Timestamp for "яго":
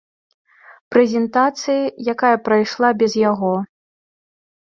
3.31-3.53